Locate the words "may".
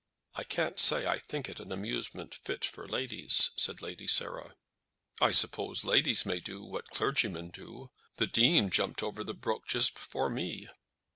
6.25-6.39